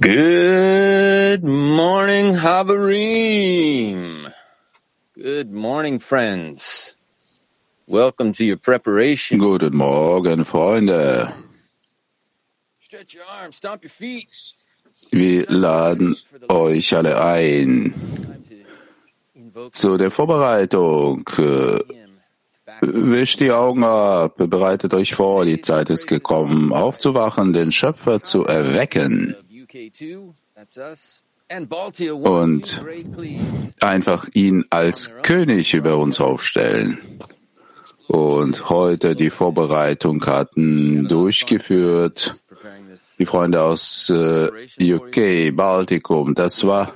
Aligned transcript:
Good 0.00 1.42
morning, 1.42 2.36
Haverim. 2.36 4.32
Good 5.12 5.50
morning, 5.50 5.98
friends. 5.98 6.94
Welcome 7.88 8.32
to 8.34 8.44
your 8.44 8.58
preparation. 8.58 9.40
Guten 9.40 9.74
Morgen, 9.74 10.44
Freunde. 10.44 11.32
Stretch 12.78 13.16
your 13.16 13.24
arms, 13.42 13.56
stomp 13.56 13.82
your 13.82 13.90
feet. 13.90 14.28
Wir 15.10 15.46
laden 15.48 16.16
euch 16.48 16.94
alle 16.94 17.20
ein 17.20 17.92
zu 19.72 19.96
der 19.96 20.12
Vorbereitung. 20.12 21.28
Wischt 22.82 23.40
die 23.40 23.50
Augen 23.50 23.82
ab, 23.82 24.36
bereitet 24.36 24.94
euch 24.94 25.16
vor, 25.16 25.44
die 25.44 25.60
Zeit 25.60 25.90
ist 25.90 26.06
gekommen, 26.06 26.72
aufzuwachen, 26.72 27.52
den 27.52 27.72
Schöpfer 27.72 28.22
zu 28.22 28.44
erwecken, 28.44 29.34
of 29.78 29.92
UK2. 29.92 30.34
That's 30.54 30.76
us. 30.76 31.22
And 31.50 31.68
Baltia 31.68 32.14
1. 32.14 32.24
Und- 32.26 32.82
einfach 33.80 34.28
ihn 34.34 34.64
als 34.70 35.14
König 35.22 35.74
über 35.74 35.96
uns 35.96 36.20
aufstellen. 36.20 36.98
Und 38.06 38.68
heute 38.70 39.14
die 39.14 39.30
Vorbereitung 39.30 40.24
hatten 40.26 41.08
durchgeführt 41.08 42.34
die 43.18 43.26
Freunde 43.26 43.62
aus 43.62 44.10
äh, 44.10 44.48
UK, 44.80 45.54
Baltikum. 45.54 46.34
Das 46.34 46.64
war 46.66 46.92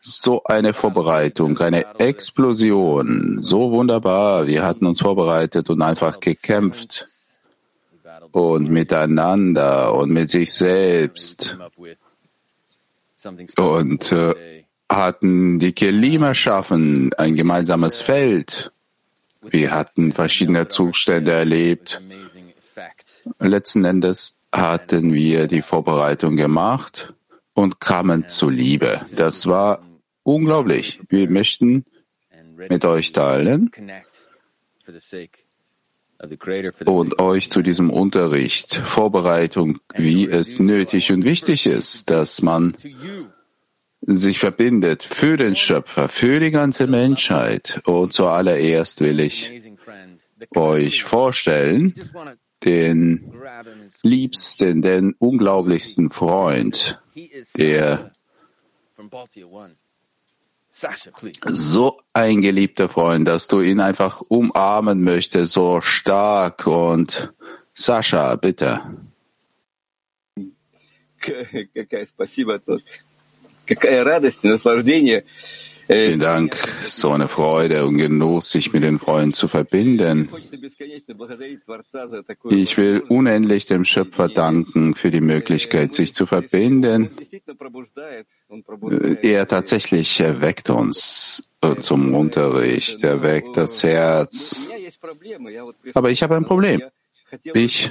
so 0.00 0.42
eine 0.44 0.72
Vorbereitung, 0.72 1.58
eine 1.58 1.84
Explosion. 1.98 3.42
So 3.42 3.70
wunderbar. 3.70 4.46
Wir 4.46 4.64
hatten 4.64 4.86
uns 4.86 5.00
vorbereitet 5.00 5.68
und 5.70 5.82
einfach 5.82 6.20
gekämpft 6.20 7.06
und 8.32 8.70
miteinander 8.70 9.94
und 9.94 10.10
mit 10.10 10.30
sich 10.30 10.52
selbst 10.54 11.56
und 13.56 14.12
äh, 14.12 14.64
hatten 14.90 15.58
die 15.58 15.72
Kelim 15.72 16.22
erschaffen, 16.22 17.12
ein 17.14 17.34
gemeinsames 17.34 18.00
Feld. 18.00 18.72
Wir 19.42 19.72
hatten 19.72 20.12
verschiedene 20.12 20.68
Zustände 20.68 21.32
erlebt. 21.32 22.00
Letzten 23.38 23.84
Endes 23.84 24.38
hatten 24.52 25.12
wir 25.12 25.48
die 25.48 25.62
Vorbereitung 25.62 26.36
gemacht 26.36 27.14
und 27.54 27.80
kamen 27.80 28.28
zu 28.28 28.48
Liebe. 28.48 29.00
Das 29.16 29.46
war 29.46 29.82
unglaublich. 30.22 31.00
Wir 31.08 31.28
möchten 31.30 31.84
mit 32.68 32.84
euch 32.84 33.12
teilen 33.12 33.70
und 36.84 37.18
euch 37.18 37.50
zu 37.50 37.62
diesem 37.62 37.90
Unterricht, 37.90 38.76
Vorbereitung, 38.76 39.80
wie 39.94 40.26
es 40.26 40.58
nötig 40.58 41.10
und 41.10 41.24
wichtig 41.24 41.66
ist, 41.66 42.10
dass 42.10 42.42
man 42.42 42.76
sich 44.02 44.38
verbindet 44.38 45.02
für 45.02 45.36
den 45.36 45.54
Schöpfer, 45.56 46.08
für 46.08 46.40
die 46.40 46.50
ganze 46.50 46.86
Menschheit. 46.86 47.80
Und 47.84 48.12
zuallererst 48.12 49.00
will 49.00 49.20
ich 49.20 49.50
euch 50.54 51.04
vorstellen, 51.04 51.94
den 52.64 53.32
liebsten, 54.02 54.82
den 54.82 55.14
unglaublichsten 55.18 56.10
Freund, 56.10 57.00
der 57.56 58.12
so 60.71 61.99
ein 62.13 62.41
geliebter 62.41 62.87
Freund, 62.87 63.27
dass 63.27 63.47
du 63.47 63.61
ihn 63.61 63.79
einfach 63.79 64.21
umarmen 64.21 65.03
möchtest, 65.03 65.53
so 65.53 65.81
stark 65.81 66.67
und 66.67 67.33
Sascha, 67.73 68.35
bitte. 68.35 68.81
Какая 71.19 72.05
спасибо 72.05 72.59
тут. 72.59 72.83
Какая 73.65 74.03
радость 74.03 74.43
и 74.43 74.47
наслаждение. 74.47 75.25
Vielen 75.86 76.20
Dank. 76.20 76.56
So 76.84 77.10
eine 77.10 77.28
Freude 77.28 77.86
und 77.86 77.98
Genuss, 77.98 78.50
sich 78.50 78.72
mit 78.72 78.82
den 78.82 78.98
Freunden 78.98 79.32
zu 79.32 79.48
verbinden. 79.48 80.28
Ich 82.50 82.76
will 82.76 83.02
unendlich 83.08 83.66
dem 83.66 83.84
Schöpfer 83.84 84.28
danken 84.28 84.94
für 84.94 85.10
die 85.10 85.20
Möglichkeit, 85.20 85.94
sich 85.94 86.14
zu 86.14 86.26
verbinden. 86.26 87.10
Er 89.22 89.48
tatsächlich 89.48 90.20
erweckt 90.20 90.70
uns 90.70 91.50
äh, 91.60 91.76
zum 91.76 92.14
Unterricht, 92.14 93.02
erweckt 93.02 93.56
das 93.56 93.82
Herz. 93.82 94.68
Aber 95.94 96.10
ich 96.10 96.22
habe 96.22 96.36
ein 96.36 96.44
Problem. 96.44 96.82
Ich 97.54 97.90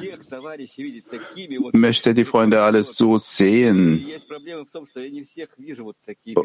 möchte 1.73 2.13
die 2.13 2.25
Freunde 2.25 2.61
alles 2.61 2.95
so 2.95 3.17
sehen. 3.17 4.05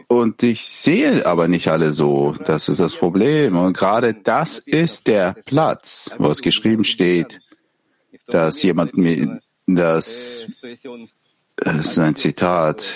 Und 0.08 0.42
ich 0.42 0.66
sehe 0.66 1.26
aber 1.26 1.48
nicht 1.48 1.68
alle 1.68 1.92
so. 1.92 2.34
Das 2.44 2.68
ist 2.68 2.80
das 2.80 2.96
Problem. 2.96 3.56
Und 3.56 3.76
gerade 3.76 4.14
das 4.14 4.58
ist 4.58 5.08
der 5.08 5.36
Platz, 5.44 6.14
wo 6.18 6.28
es 6.30 6.40
geschrieben 6.40 6.84
steht, 6.84 7.40
dass 8.28 8.62
jemand 8.62 8.96
mir, 8.96 9.40
dass 9.66 10.46
das 11.56 11.86
ist 11.86 11.98
ein 11.98 12.16
Zitat. 12.16 12.86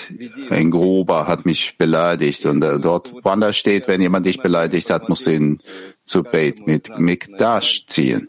Ein 0.50 0.70
Grober 0.70 1.26
hat 1.26 1.46
mich 1.46 1.78
beleidigt. 1.78 2.44
Und 2.44 2.62
äh, 2.62 2.78
dort, 2.78 3.12
wann 3.22 3.40
da 3.40 3.54
steht, 3.54 3.88
wenn 3.88 4.02
jemand 4.02 4.26
dich 4.26 4.42
beleidigt 4.42 4.90
hat, 4.90 5.08
musst 5.08 5.26
du 5.26 5.34
ihn 5.34 5.62
zu 6.04 6.22
Beit 6.22 6.66
mit 6.66 6.90
Mikdash 6.98 7.86
ziehen. 7.86 8.28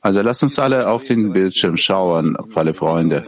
Also 0.00 0.22
lasst 0.22 0.44
uns 0.44 0.58
alle 0.60 0.88
auf 0.88 1.02
den 1.02 1.32
Bildschirm 1.32 1.76
schauen, 1.76 2.36
auf 2.36 2.56
alle 2.56 2.74
Freunde. 2.74 3.26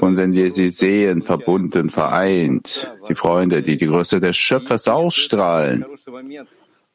Und 0.00 0.16
wenn 0.16 0.32
wir 0.32 0.50
sie 0.50 0.70
sehen, 0.70 1.22
verbunden, 1.22 1.88
vereint, 1.88 2.90
die 3.08 3.14
Freunde, 3.14 3.62
die 3.62 3.76
die 3.76 3.86
Größe 3.86 4.20
des 4.20 4.36
Schöpfers 4.36 4.88
ausstrahlen, 4.88 5.84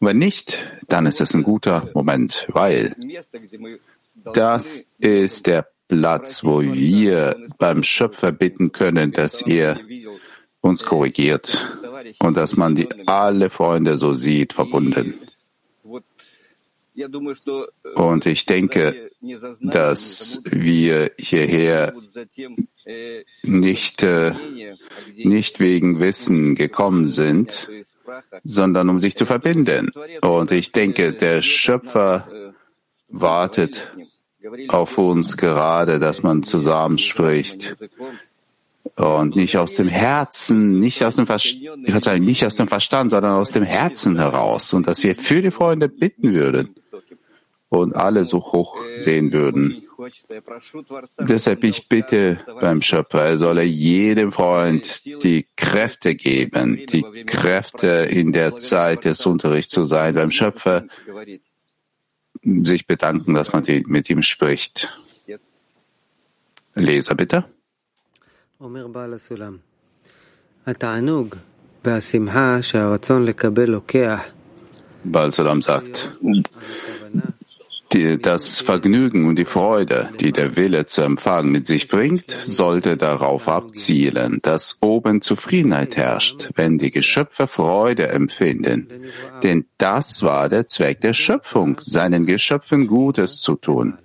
wenn 0.02 0.18
nicht, 0.18 0.62
dann 0.90 1.06
ist 1.06 1.22
es 1.22 1.34
ein 1.34 1.44
guter 1.44 1.90
Moment, 1.94 2.46
weil 2.50 2.96
das 4.34 4.86
ist 5.00 5.48
der 5.48 5.68
Platz, 5.88 6.44
wo 6.44 6.62
wir 6.62 7.36
beim 7.58 7.84
Schöpfer 7.84 8.32
bitten 8.32 8.72
können, 8.72 9.12
dass 9.12 9.42
er 9.42 9.80
uns 10.62 10.84
korrigiert 10.84 11.70
und 12.20 12.38
dass 12.38 12.58
man 12.58 12.76
die, 12.76 12.88
alle 13.06 13.50
Freunde 13.50 13.98
so 13.98 14.14
sieht, 14.14 14.54
verbunden. 14.54 15.14
Und 17.96 18.26
ich 18.26 18.46
denke, 18.46 19.12
dass 19.62 20.42
wir 20.46 21.12
hierher 21.20 21.94
nicht, 23.44 24.04
äh, 24.04 24.34
nicht 25.16 25.60
wegen 25.60 26.00
Wissen 26.00 26.56
gekommen 26.56 27.08
sind, 27.08 27.70
sondern 28.44 28.90
um 28.90 29.00
sich 29.00 29.16
zu 29.16 29.26
verbinden. 29.26 29.92
Und 30.22 30.52
ich 30.52 30.72
denke, 30.72 31.14
der 31.14 31.42
Schöpfer 31.42 32.54
wartet 33.08 33.84
auf 34.68 34.98
uns 34.98 35.38
gerade, 35.38 36.00
dass 36.00 36.24
man 36.24 36.44
zusammenspricht 36.44 37.76
und 38.96 39.36
nicht 39.36 39.58
aus 39.58 39.74
dem 39.74 39.88
Herzen, 39.88 40.80
nicht 40.80 41.04
aus 41.04 41.16
dem 41.16 41.26
sagen, 41.26 42.24
nicht 42.24 42.46
aus 42.46 42.56
dem 42.56 42.68
Verstand, 42.68 43.12
sondern 43.12 43.34
aus 43.34 43.52
dem 43.52 43.64
Herzen 43.64 44.18
heraus. 44.18 44.74
Und 44.74 44.88
dass 44.88 45.04
wir 45.04 45.16
für 45.16 45.42
die 45.42 45.52
Freunde 45.52 45.90
bitten 45.90 46.34
würden 46.34 46.76
und 47.70 47.96
alle 47.96 48.26
so 48.26 48.40
hoch 48.40 48.84
sehen 48.96 49.34
würden. 49.34 49.84
Deshalb 51.20 51.64
ich 51.64 51.88
bitte 51.88 52.38
beim 52.62 52.82
Schöpfer, 52.82 53.26
er 53.26 53.38
solle 53.38 53.64
jedem 53.64 54.32
Freund 54.32 55.04
die 55.24 55.48
Kräfte 55.56 56.16
geben, 56.16 56.86
die 56.86 57.04
Kräfte 57.26 58.08
in 58.10 58.32
der 58.32 58.56
Zeit 58.58 59.06
des 59.06 59.26
Unterrichts 59.26 59.74
zu 59.74 59.86
sein, 59.86 60.16
beim 60.16 60.32
Schöpfer 60.32 60.86
sich 62.46 62.88
bedanken, 62.88 63.34
dass 63.34 63.52
man 63.54 63.64
mit 63.88 64.10
ihm 64.10 64.22
spricht. 64.22 64.98
Leser 66.76 67.16
bitte. 67.16 67.46
Balsalam 75.04 75.62
sagt, 75.62 76.12
die, 77.94 78.18
das 78.18 78.60
Vergnügen 78.60 79.28
und 79.28 79.38
die 79.38 79.46
Freude, 79.46 80.10
die 80.20 80.32
der 80.32 80.56
Wille 80.56 80.86
zu 80.86 81.02
empfangen 81.02 81.52
mit 81.52 81.66
sich 81.66 81.88
bringt, 81.88 82.26
sollte 82.44 82.98
darauf 82.98 83.48
abzielen, 83.48 84.40
dass 84.42 84.78
oben 84.82 85.22
Zufriedenheit 85.22 85.96
herrscht, 85.96 86.50
wenn 86.56 86.78
die 86.78 86.92
Geschöpfe 86.92 87.48
Freude 87.48 88.08
empfinden. 88.08 88.88
Denn 89.44 89.66
das 89.78 90.24
war 90.24 90.50
der 90.50 90.68
Zweck 90.68 91.02
der 91.02 91.14
Schöpfung, 91.14 91.78
seinen 91.80 92.26
Geschöpfen 92.26 92.88
Gutes 92.88 93.40
zu 93.40 93.56
tun. 93.56 93.98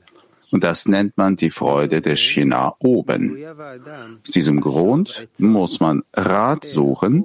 Und 0.50 0.64
das 0.64 0.86
nennt 0.86 1.16
man 1.16 1.36
die 1.36 1.50
Freude 1.50 2.00
der 2.00 2.16
China 2.16 2.74
oben. 2.80 3.38
Aus 3.44 4.32
diesem 4.32 4.60
Grund 4.60 5.28
muss 5.38 5.80
man 5.80 6.02
Rat 6.12 6.64
suchen, 6.64 7.24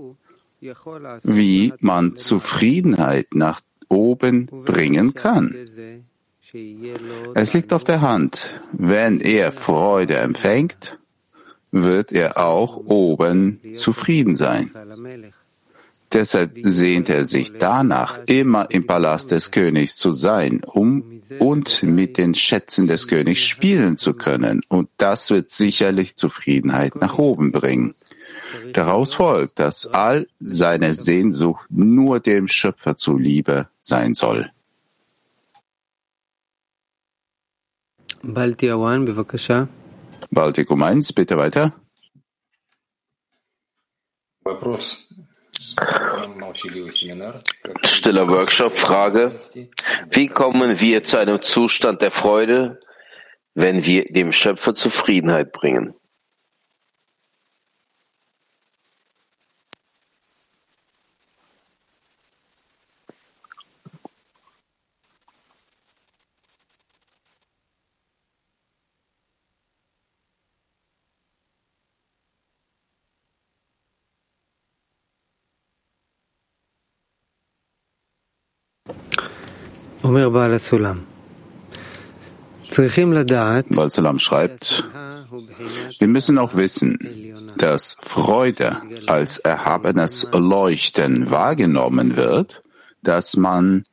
wie 1.24 1.74
man 1.80 2.16
Zufriedenheit 2.16 3.28
nach 3.34 3.62
oben 3.90 4.46
bringen 4.46 5.14
kann. 5.14 5.56
Es 7.34 7.54
liegt 7.54 7.74
auf 7.74 7.84
der 7.84 8.02
Hand, 8.02 8.50
wenn 8.72 9.20
er 9.20 9.52
Freude 9.52 10.18
empfängt, 10.18 10.98
wird 11.72 12.12
er 12.12 12.38
auch 12.38 12.78
oben 12.78 13.60
zufrieden 13.74 14.36
sein. 14.36 14.72
Deshalb 16.14 16.52
sehnt 16.62 17.10
er 17.10 17.26
sich 17.26 17.54
danach, 17.60 18.20
immer 18.28 18.72
im 18.72 18.88
Palast 18.88 19.32
des 19.32 19.52
Königs 19.52 19.98
zu 19.98 20.14
sein, 20.14 20.62
um 20.66 21.20
und 21.40 21.84
mit 21.84 22.18
den 22.18 22.34
Schätzen 22.36 22.88
des 22.88 23.08
Königs 23.08 23.42
spielen 23.42 23.98
zu 23.98 24.14
können. 24.14 24.62
Und 24.70 24.88
das 24.98 25.30
wird 25.30 25.52
sicherlich 25.52 26.16
Zufriedenheit 26.16 26.96
nach 26.96 27.18
oben 27.18 27.52
bringen. 27.52 27.96
Daraus 28.72 29.14
folgt, 29.14 29.60
dass 29.60 29.88
all 29.88 30.28
seine 30.40 30.94
Sehnsucht 30.94 31.66
nur 31.70 32.22
dem 32.22 32.48
Schöpfer 32.48 32.96
zuliebe 32.96 33.68
sein 33.80 34.14
soll. 34.14 34.52
Baltikum 40.32 40.82
1, 40.82 41.14
bitte 41.14 41.38
weiter. 41.38 41.74
Stiller 47.84 48.28
Workshop, 48.28 48.74
Frage. 48.74 49.40
Wie 50.10 50.28
kommen 50.28 50.80
wir 50.80 51.04
zu 51.04 51.18
einem 51.18 51.44
Zustand 51.44 52.02
der 52.02 52.10
Freude, 52.10 52.80
wenn 53.54 53.86
wir 53.86 54.06
dem 54.06 54.34
Schöpfer 54.34 54.74
Zufriedenheit 54.74 55.52
bringen? 55.52 55.94
Balsalam 83.70 84.20
schreibt, 84.20 84.86
wir 86.00 86.08
müssen 86.08 86.38
auch 86.38 86.56
wissen, 86.56 86.98
dass 87.58 87.98
Freude 88.02 88.82
als 89.08 89.40
erhabenes 89.40 90.28
Leuchten 90.34 91.32
wahrgenommen 91.32 92.16
wird, 92.16 92.64
dass 93.04 93.36
man 93.36 93.86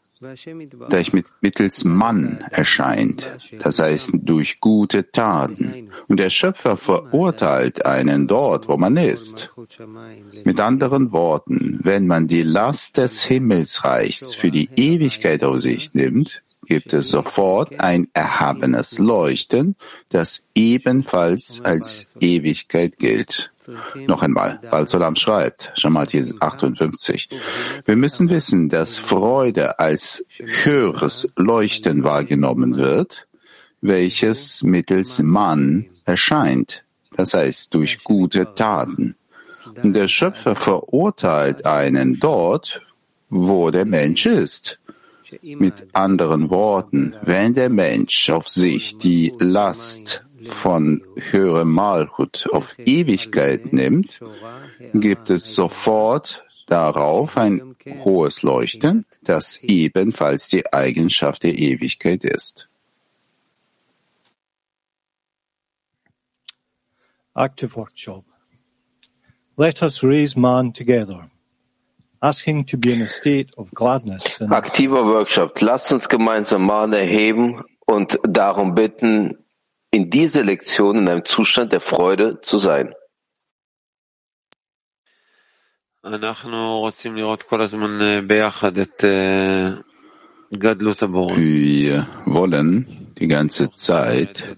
mit, 1.13 1.27
mittels 1.41 1.85
Mann 1.85 2.45
erscheint, 2.51 3.31
das 3.59 3.79
heißt 3.79 4.13
durch 4.23 4.61
gute 4.61 5.11
Taten. 5.11 5.91
Und 6.09 6.21
der 6.21 6.31
Schöpfer 6.31 6.77
verurteilt 6.77 7.85
einen 7.85 8.29
dort, 8.29 8.69
wo 8.69 8.77
man 8.77 8.97
ist. 8.97 9.51
Mit 10.45 10.61
anderen 10.61 11.13
Worten, 11.13 11.81
wenn 11.83 12.07
man 12.07 12.27
die 12.27 12.43
Last 12.43 12.99
des 12.99 13.25
Himmelsreichs 13.25 14.35
für 14.35 14.51
die 14.51 14.71
Ewigkeit 14.77 15.43
auf 15.45 15.61
sich 15.61 15.95
nimmt, 15.95 16.43
gibt 16.67 16.93
es 16.93 17.09
sofort 17.09 17.81
ein 17.81 18.09
erhabenes 18.15 18.99
Leuchten, 18.99 19.77
das 20.09 20.49
ebenfalls 20.55 21.65
als 21.65 22.15
Ewigkeit 22.21 22.99
gilt. 22.99 23.52
Noch 24.07 24.23
einmal, 24.23 24.59
Balsolam 24.71 25.15
schreibt, 25.15 25.73
Shamati 25.77 26.35
58, 26.41 27.29
wir 27.85 27.97
müssen 27.97 28.29
wissen, 28.29 28.69
dass 28.69 28.99
Freude 28.99 29.79
als 29.79 30.27
höheres 30.39 31.29
Leuchten 31.37 32.03
wahrgenommen 32.03 32.77
wird, 32.77 33.29
welches 33.81 34.63
mittels 34.63 35.21
Mann 35.21 35.87
erscheint, 36.05 36.85
das 37.17 37.35
heißt 37.35 37.75
durch 37.75 38.03
gute 38.03 38.55
Taten. 38.55 39.17
Und 39.83 39.93
der 39.95 40.09
Schöpfer 40.09 40.57
verurteilt 40.57 41.67
einen 41.67 42.19
dort, 42.19 42.83
wo 43.29 43.71
der 43.71 43.85
Mensch 43.85 44.27
ist. 44.27 44.79
Mit 45.41 45.95
anderen 45.95 46.51
Worten, 46.51 47.15
wenn 47.23 47.55
der 47.55 47.71
Mensch. 47.71 48.29
Auf 48.29 48.49
sich 48.51 48.99
die 48.99 49.33
Last 49.39 50.25
von 50.49 51.03
höherem 51.31 51.73
Malhut 51.73 52.47
auf 52.53 52.79
Ewigkeit 52.79 53.73
nimmt, 53.73 54.21
gibt 54.95 55.31
es 55.31 55.55
sofort 55.55 56.45
darauf 56.67 57.37
ein 57.37 57.77
hohes 58.05 58.43
Leuchten, 58.43 59.05
das 59.23 59.63
ebenfalls 59.63 60.49
die 60.49 60.73
Eigenschaft 60.73 61.43
der 61.43 61.59
Ewigkeit 61.59 62.25
ist. 62.25 62.69
Active 67.35 67.75
Workshop. 67.77 68.25
Let 69.57 69.83
us 69.83 70.03
raise 70.03 70.39
man 70.39 70.73
together. 70.73 71.31
Aktiver 74.51 75.05
Workshop. 75.05 75.61
Lasst 75.61 75.93
uns 75.93 76.09
gemeinsam 76.09 76.65
Mahn 76.67 76.93
erheben 76.93 77.63
und 77.85 78.19
darum 78.23 78.75
bitten, 78.75 79.42
in 79.93 80.11
dieser 80.11 80.43
Lektion 80.43 80.99
in 80.99 81.09
einem 81.09 81.25
Zustand 81.25 81.73
der 81.73 81.81
Freude 81.81 82.41
zu 82.41 82.59
sein. 82.59 82.95
Wir 91.37 92.09
wollen 92.25 93.13
die 93.19 93.29
ganze 93.29 93.71
Zeit 93.73 94.57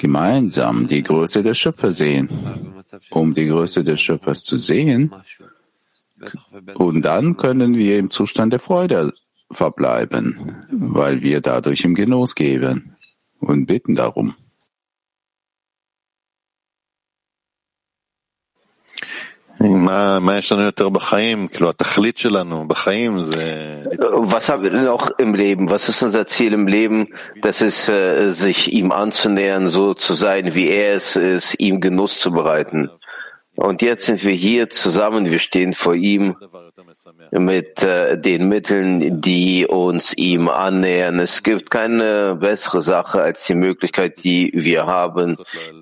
gemeinsam 0.00 0.86
die 0.86 1.02
Größe 1.02 1.42
des 1.42 1.58
Schöpfers 1.58 1.98
sehen. 1.98 2.28
Um 3.10 3.34
die 3.34 3.48
Größe 3.48 3.84
des 3.84 4.00
Schöpfers 4.00 4.42
zu 4.42 4.56
sehen, 4.56 5.12
und 6.74 7.02
dann 7.02 7.36
können 7.36 7.74
wir 7.74 7.98
im 7.98 8.10
Zustand 8.10 8.52
der 8.52 8.60
Freude 8.60 9.12
verbleiben, 9.50 10.66
weil 10.70 11.22
wir 11.22 11.40
dadurch 11.40 11.84
im 11.84 11.94
Genuss 11.94 12.34
geben 12.34 12.96
und 13.40 13.66
bitten 13.66 13.96
darum. 13.96 14.36
Was 23.98 24.48
haben 24.48 24.62
wir 24.62 24.70
denn 24.70 24.88
auch 24.88 25.10
im 25.18 25.34
Leben? 25.34 25.70
Was 25.70 25.88
ist 25.88 26.02
unser 26.02 26.26
Ziel 26.26 26.52
im 26.52 26.66
Leben? 26.66 27.08
Das 27.40 27.60
ist, 27.60 27.88
äh, 27.88 28.30
sich 28.30 28.72
ihm 28.72 28.92
anzunähern, 28.92 29.68
so 29.68 29.94
zu 29.94 30.14
sein, 30.14 30.54
wie 30.54 30.68
er 30.68 30.96
es 30.96 31.16
ist, 31.16 31.60
ihm 31.60 31.80
Genuss 31.80 32.18
zu 32.18 32.32
bereiten. 32.32 32.90
Und 33.62 33.80
jetzt 33.80 34.06
sind 34.06 34.24
wir 34.24 34.32
hier 34.32 34.70
zusammen, 34.70 35.30
wir 35.30 35.38
stehen 35.38 35.72
vor 35.72 35.94
ihm 35.94 36.34
mit 37.30 37.80
äh, 37.84 38.18
den 38.18 38.48
Mitteln, 38.48 39.20
die 39.20 39.68
uns 39.68 40.12
ihm 40.16 40.48
annähern. 40.48 41.20
Es 41.20 41.44
gibt 41.44 41.70
keine 41.70 42.34
bessere 42.34 42.82
Sache 42.82 43.22
als 43.22 43.44
die 43.44 43.54
Möglichkeit, 43.54 44.24
die 44.24 44.50
wir 44.52 44.86
haben, 44.86 45.36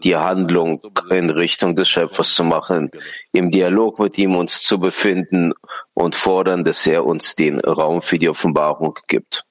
die 0.04 0.14
Handlung 0.14 0.82
in 1.08 1.30
Richtung 1.30 1.74
des 1.74 1.88
Schöpfers 1.88 2.34
zu 2.34 2.44
machen, 2.44 2.90
im 3.32 3.50
Dialog 3.50 3.98
mit 3.98 4.18
ihm 4.18 4.36
uns 4.36 4.60
zu 4.60 4.78
befinden 4.78 5.54
und 5.94 6.14
fordern, 6.14 6.64
dass 6.64 6.86
er 6.86 7.06
uns 7.06 7.34
den 7.34 7.60
Raum 7.60 8.02
für 8.02 8.18
die 8.18 8.28
Offenbarung 8.28 8.98
gibt, 9.08 9.46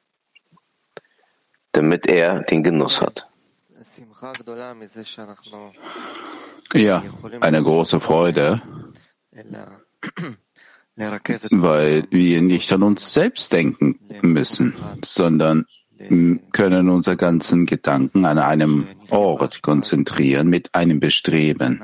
damit 1.71 2.05
er 2.05 2.43
den 2.43 2.61
Genuss 2.61 3.01
hat. 3.01 3.28
Ja, 6.73 7.03
eine 7.41 7.63
große 7.63 7.99
Freude, 7.99 8.61
weil 11.51 12.03
wir 12.11 12.41
nicht 12.41 12.71
an 12.73 12.83
uns 12.83 13.13
selbst 13.13 13.53
denken 13.53 13.99
müssen, 14.21 14.75
sondern 15.03 15.65
können 16.51 16.89
unsere 16.89 17.17
ganzen 17.17 17.65
Gedanken 17.65 18.25
an 18.25 18.37
einem 18.37 18.87
Ort 19.09 19.61
konzentrieren 19.61 20.47
mit 20.47 20.73
einem 20.73 20.99
Bestreben, 20.99 21.83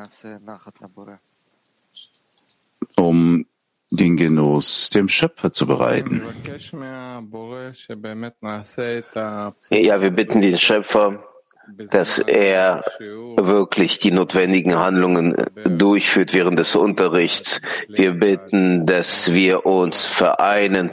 um 2.96 3.46
den 3.92 4.18
Genuss 4.18 4.90
dem 4.90 5.08
Schöpfer 5.10 5.54
zu 5.54 5.68
bereiten. 5.68 6.22
Ja, 9.70 10.02
wir 10.02 10.12
bitten 10.12 10.42
den 10.42 10.58
Schöpfer, 10.58 11.24
dass 11.92 12.20
er 12.20 12.84
wirklich 13.38 14.00
die 14.00 14.12
notwendigen 14.12 14.78
Handlungen 14.78 15.36
durchführt 15.66 16.34
während 16.34 16.60
des 16.60 16.76
Unterrichts. 16.76 17.62
Wir 17.88 18.14
bitten, 18.14 18.86
dass 18.86 19.34
wir 19.34 19.66
uns 19.66 20.06
vereinen, 20.06 20.92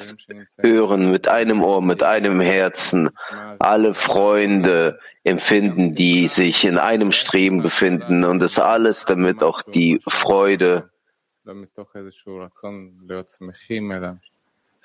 hören 0.59 1.11
mit 1.11 1.29
einem 1.29 1.63
Ohr, 1.63 1.83
mit 1.83 2.03
einem 2.03 2.41
Herzen, 2.41 3.11
alle 3.59 3.95
Freunde 3.95 4.99
empfinden, 5.25 5.95
die 5.95 6.29
sich 6.29 6.65
in 6.65 6.79
einem 6.79 7.13
Streben 7.13 7.63
befinden 7.63 8.25
und 8.25 8.41
das 8.41 8.59
alles, 8.59 9.05
damit 9.05 9.43
auch 9.43 9.63
die 9.63 10.01
Freude 10.09 10.91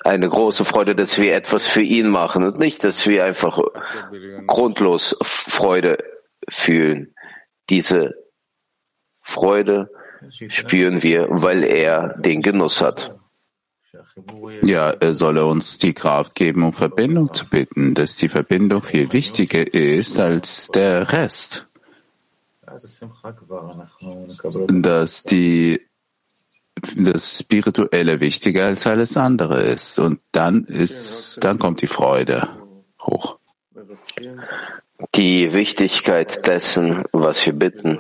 eine 0.04 0.30
große 0.30 0.66
Freude, 0.66 0.96
dass 0.96 1.18
wir 1.20 1.36
etwas 1.36 1.66
für 1.66 1.82
ihn 1.82 2.10
machen 2.10 2.44
und 2.44 2.60
nicht, 2.60 2.84
dass 2.84 3.08
wir 3.08 3.26
einfach 3.26 3.60
grundlos 4.46 5.18
Freude 5.22 5.98
fühlen. 6.50 7.14
Diese 7.70 8.16
Freude 9.22 9.90
spüren 10.50 11.04
wir, 11.04 11.28
weil 11.30 11.64
er 11.64 12.18
den 12.18 12.42
Genuss 12.42 12.82
hat. 12.82 13.18
Ja, 14.62 14.92
er 14.92 15.14
solle 15.16 15.46
uns 15.46 15.78
die 15.80 15.94
Kraft 15.94 16.36
geben, 16.36 16.64
um 16.64 16.74
Verbindung 16.74 17.34
zu 17.34 17.48
bitten, 17.48 17.94
dass 17.94 18.16
die 18.16 18.30
Verbindung 18.30 18.84
viel 18.84 19.12
wichtiger 19.12 19.74
ist 19.74 20.20
als 20.20 20.68
der 20.70 21.12
Rest. 21.12 21.68
Dass 24.68 25.24
die 25.24 25.88
das 26.96 27.40
Spirituelle 27.40 28.20
wichtiger 28.20 28.66
als 28.66 28.88
alles 28.88 29.18
andere 29.18 29.62
ist. 29.62 30.00
Und 30.00 30.20
dann 30.32 30.64
ist, 30.66 31.44
dann 31.44 31.60
kommt 31.60 31.82
die 31.82 31.88
Freude 31.88 32.50
hoch. 33.02 33.38
Die 35.16 35.54
Wichtigkeit 35.54 36.46
dessen, 36.48 37.04
was 37.12 37.46
wir 37.46 37.54
bitten, 37.54 38.00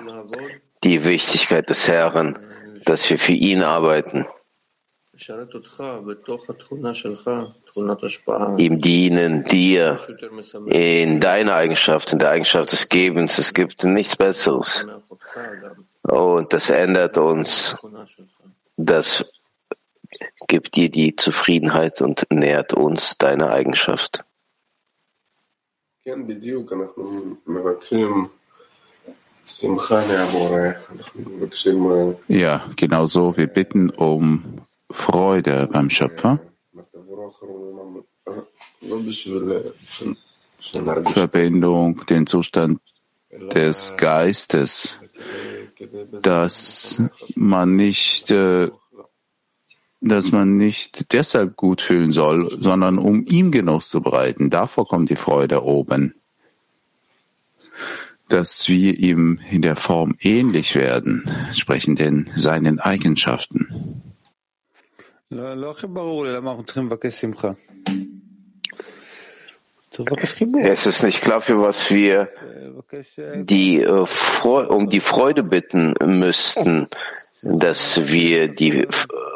die 0.83 1.03
Wichtigkeit 1.03 1.69
des 1.69 1.87
Herrn, 1.87 2.39
dass 2.85 3.09
wir 3.09 3.19
für 3.19 3.33
ihn 3.33 3.63
arbeiten, 3.63 4.25
ihm 8.57 8.81
dienen, 8.81 9.43
dir, 9.45 9.99
in 10.67 11.19
deiner 11.19 11.55
Eigenschaft, 11.55 12.13
in 12.13 12.19
der 12.19 12.29
Eigenschaft 12.29 12.71
des 12.71 12.87
Gebens. 12.89 13.37
Es 13.39 13.53
gibt 13.53 13.83
nichts 13.83 14.15
Besseres. 14.15 14.85
Und 16.03 16.53
das 16.53 16.69
ändert 16.69 17.17
uns 17.17 17.75
das 18.77 19.31
gibt 20.47 20.75
dir 20.75 20.89
die 20.89 21.15
Zufriedenheit 21.15 22.01
und 22.01 22.25
nährt 22.29 22.73
uns 22.73 23.17
deine 23.17 23.49
Eigenschaft. 23.49 24.23
Ja, 32.27 32.69
genau 32.75 33.07
so. 33.07 33.35
Wir 33.35 33.47
bitten 33.47 33.89
um 33.89 34.61
Freude 34.89 35.67
beim 35.71 35.89
Schöpfer. 35.89 36.39
Verbindung, 41.13 42.05
den 42.05 42.27
Zustand 42.27 42.79
des 43.31 43.95
Geistes, 43.97 44.99
dass 46.21 47.01
man 47.37 47.75
nicht, 47.75 48.31
äh, 48.31 48.69
dass 50.01 50.31
man 50.31 50.57
nicht 50.57 51.13
deshalb 51.13 51.55
gut 51.55 51.81
fühlen 51.81 52.11
soll, 52.11 52.49
sondern 52.49 52.97
um 52.97 53.25
ihm 53.25 53.51
Genuss 53.51 53.89
zu 53.89 54.01
bereiten. 54.01 54.49
Davor 54.49 54.87
kommt 54.87 55.09
die 55.09 55.15
Freude 55.15 55.63
oben. 55.63 56.15
Dass 58.29 58.67
wir 58.67 58.97
ihm 58.99 59.39
in 59.49 59.61
der 59.61 59.77
Form 59.77 60.15
ähnlich 60.19 60.75
werden, 60.75 61.29
sprechen 61.53 61.95
denn 61.95 62.29
seinen 62.35 62.79
Eigenschaften. 62.79 64.03
Es 70.61 70.85
ist 70.85 71.03
nicht 71.03 71.21
klar, 71.21 71.41
für 71.41 71.59
was 71.59 71.89
wir 71.89 72.29
die, 73.35 73.81
äh, 73.81 74.05
um 74.43 74.89
die 74.89 74.99
Freude 74.99 75.43
bitten 75.43 75.95
müssten, 76.05 76.87
dass 77.41 78.11
wir 78.11 78.47
die 78.47 78.87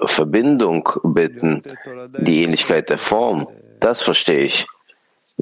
Verbindung 0.05 0.89
bitten, 1.03 1.63
die 2.17 2.43
Ähnlichkeit 2.43 2.89
der 2.89 2.98
Form. 2.98 3.48
Das 3.79 4.01
verstehe 4.01 4.41
ich. 4.41 4.67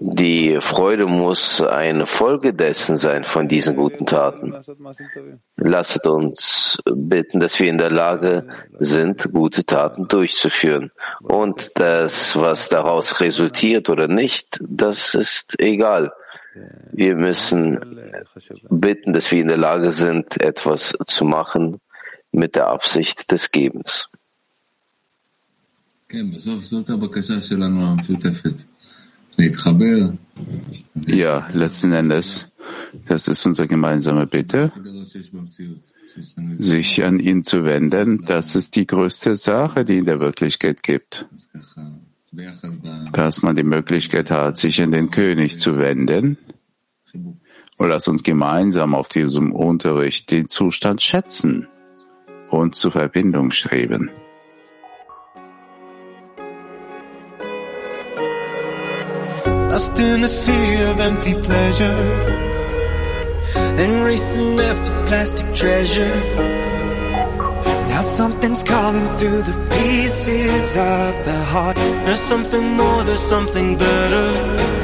Die 0.01 0.61
Freude 0.61 1.07
muss 1.07 1.61
eine 1.61 2.05
Folge 2.05 2.53
dessen 2.53 2.95
sein 2.95 3.25
von 3.25 3.49
diesen 3.49 3.75
guten 3.75 4.05
Taten. 4.05 4.55
Lasset 5.57 6.07
uns 6.07 6.79
bitten, 6.85 7.41
dass 7.41 7.59
wir 7.59 7.69
in 7.69 7.77
der 7.77 7.89
Lage 7.89 8.47
sind, 8.79 9.33
gute 9.33 9.65
Taten 9.65 10.07
durchzuführen. 10.07 10.91
Und 11.21 11.77
das, 11.79 12.39
was 12.39 12.69
daraus 12.69 13.19
resultiert 13.19 13.89
oder 13.89 14.07
nicht, 14.07 14.57
das 14.61 15.15
ist 15.15 15.59
egal. 15.59 16.13
Wir 16.93 17.15
müssen 17.15 17.99
bitten, 18.69 19.11
dass 19.11 19.31
wir 19.31 19.41
in 19.41 19.49
der 19.49 19.57
Lage 19.57 19.91
sind, 19.91 20.41
etwas 20.41 20.93
zu 21.07 21.25
machen 21.25 21.81
mit 22.31 22.55
der 22.55 22.67
Absicht 22.67 23.31
des 23.31 23.51
Gebens. 23.51 24.07
Ja, 31.07 31.47
letzten 31.53 31.93
Endes, 31.93 32.51
das 33.05 33.27
ist 33.27 33.45
unsere 33.45 33.67
gemeinsame 33.67 34.25
Bitte, 34.25 34.71
sich 36.55 37.03
an 37.03 37.19
ihn 37.19 37.43
zu 37.43 37.63
wenden. 37.63 38.25
Das 38.25 38.55
ist 38.55 38.75
die 38.75 38.87
größte 38.87 39.37
Sache, 39.37 39.85
die 39.85 39.97
in 39.97 40.05
der 40.05 40.19
Wirklichkeit 40.19 40.81
gibt. 40.81 41.27
Dass 43.13 43.41
man 43.41 43.55
die 43.55 43.63
Möglichkeit 43.63 44.31
hat, 44.31 44.57
sich 44.57 44.81
an 44.81 44.91
den 44.91 45.11
König 45.11 45.59
zu 45.59 45.77
wenden. 45.77 46.37
Und 47.77 47.87
lass 47.87 48.07
uns 48.07 48.23
gemeinsam 48.23 48.93
auf 48.93 49.07
diesem 49.07 49.53
Unterricht 49.53 50.31
den 50.31 50.49
Zustand 50.49 51.01
schätzen 51.01 51.67
und 52.49 52.75
zur 52.75 52.91
Verbindung 52.91 53.51
streben. 53.51 54.11
lost 59.79 59.99
in 59.99 60.21
the 60.21 60.27
sea 60.27 60.81
of 60.89 60.99
empty 60.99 61.33
pleasure 61.33 61.99
and 63.81 64.03
racing 64.03 64.59
after 64.59 64.91
plastic 65.07 65.55
treasure. 65.55 66.13
Now 67.87 68.01
something's 68.01 68.63
calling 68.63 69.07
through 69.17 69.43
the 69.43 69.57
pieces 69.69 70.75
of 70.75 71.11
the 71.23 71.39
heart. 71.45 71.77
There's 71.77 72.19
something 72.19 72.65
more, 72.75 73.03
there's 73.05 73.27
something 73.35 73.77
better. 73.77 74.78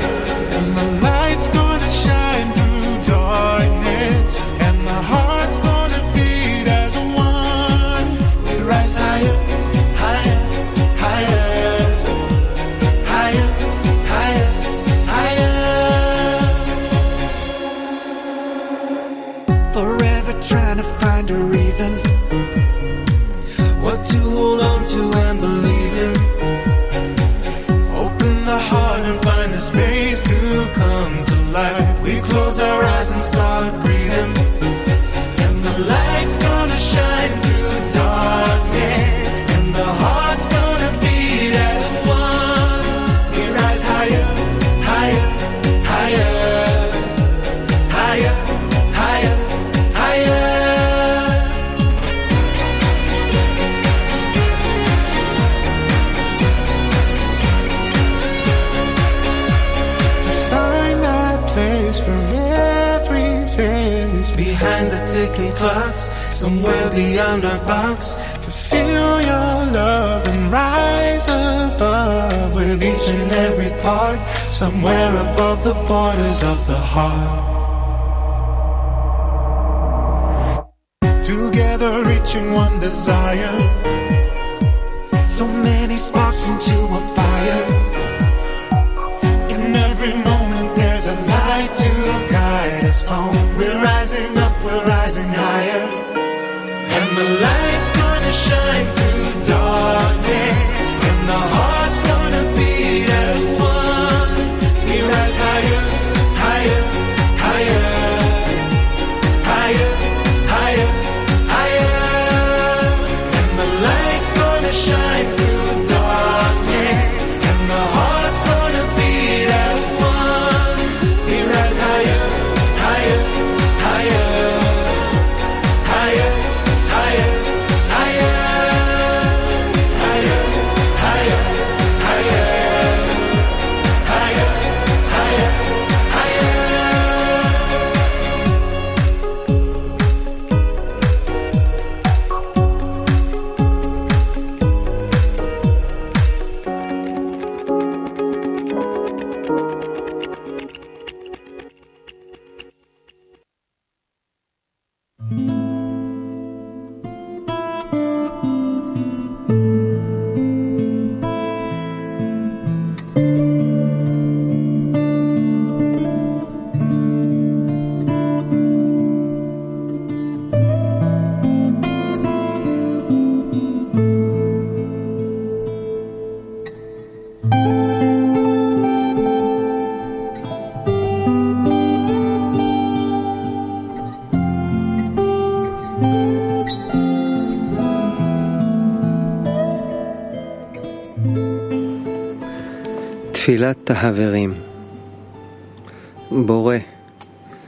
The 29.56 29.62
space 29.62 30.22
to 30.24 30.72
come 30.74 31.24
to 31.24 31.36
life. 31.52 32.02
We 32.02 32.20
close 32.20 32.60
our 32.60 32.84
eyes 32.84 33.12
and 33.12 33.22
start 33.22 33.82
breathing. 33.84 34.05
Ticking 65.12 65.52
clocks, 65.54 66.10
somewhere 66.32 66.90
beyond 66.90 67.46
our 67.46 67.60
box. 67.66 68.14
To 68.14 68.52
feel 68.52 69.22
your 69.22 69.52
love 69.80 70.28
and 70.28 70.52
rise 70.52 71.28
above 71.74 72.54
with 72.56 72.84
each 72.84 73.08
and 73.08 73.32
every 73.32 73.72
part, 73.82 74.20
somewhere 74.52 75.16
above 75.28 75.64
the 75.64 75.74
borders 75.88 76.44
of 76.44 76.68
the 76.68 76.80
heart. 76.94 77.44
Together 81.24 82.04
reaching 82.06 82.54
one 82.54 82.80
desire. 82.80 83.85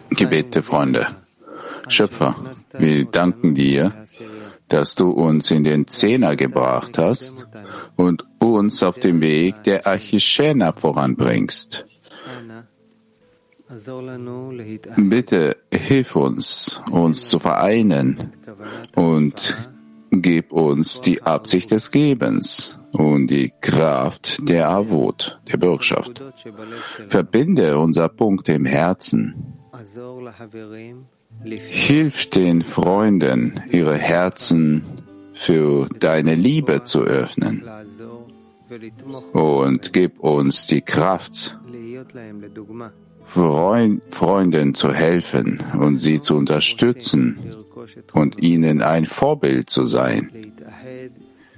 Gebet 0.09 0.55
der 0.55 0.63
Freunde. 0.63 1.05
Schöpfer, 1.87 2.33
wir 2.79 3.05
danken 3.05 3.53
dir, 3.53 3.93
dass 4.69 4.95
du 4.95 5.11
uns 5.11 5.51
in 5.51 5.63
den 5.63 5.85
Zehner 5.85 6.35
gebracht 6.35 6.97
hast 6.97 7.45
und 7.95 8.25
uns 8.39 8.81
auf 8.81 8.97
dem 8.97 9.21
Weg 9.21 9.61
der 9.65 9.85
Achishena 9.85 10.71
voranbringst. 10.71 11.85
Bitte 14.97 15.57
hilf 15.71 16.15
uns, 16.15 16.81
uns 16.89 17.29
zu 17.29 17.37
vereinen 17.37 18.31
und 18.95 19.55
gib 20.09 20.51
uns 20.51 21.01
die 21.01 21.21
Absicht 21.21 21.69
des 21.69 21.91
Gebens 21.91 22.79
nun 23.08 23.28
die 23.28 23.52
Kraft 23.62 24.38
der 24.41 24.70
Avot, 24.70 25.39
der 25.50 25.58
Bürgschaft. 25.58 26.22
Verbinde 27.08 27.78
unser 27.78 28.10
Punkt 28.10 28.50
im 28.50 28.65
Herzen. 28.65 29.34
Hilf 31.70 32.30
den 32.30 32.63
Freunden, 32.63 33.62
ihre 33.72 33.98
Herzen 33.98 34.84
für 35.34 35.88
deine 36.00 36.36
Liebe 36.36 36.84
zu 36.84 37.02
öffnen. 37.04 37.63
Und 39.34 39.93
gib 39.93 40.20
uns 40.20 40.65
die 40.67 40.82
Kraft, 40.82 41.58
Freunden 44.10 44.74
zu 44.74 44.93
helfen 44.93 45.63
und 45.80 45.98
sie 45.98 46.20
zu 46.20 46.36
unterstützen 46.36 47.38
und 48.13 48.41
ihnen 48.41 48.82
ein 48.82 49.06
Vorbild 49.06 49.70
zu 49.70 49.86
sein. 49.86 50.32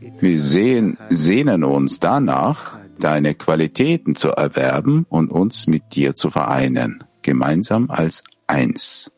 Wir 0.01 0.39
sehen, 0.39 0.97
sehnen 1.09 1.63
uns 1.63 1.99
danach, 1.99 2.77
deine 2.99 3.35
Qualitäten 3.35 4.15
zu 4.15 4.29
erwerben 4.29 5.05
und 5.09 5.31
uns 5.31 5.67
mit 5.67 5.95
dir 5.95 6.15
zu 6.15 6.29
vereinen, 6.29 7.03
gemeinsam 7.21 7.89
als 7.89 8.23
eins. 8.47 9.11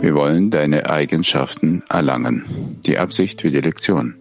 Wir 0.00 0.14
wollen 0.14 0.50
deine 0.50 0.88
Eigenschaften 0.88 1.82
erlangen. 1.88 2.44
Die 2.86 2.98
Absicht 2.98 3.42
für 3.42 3.50
die 3.50 3.60
Lektion. 3.60 4.14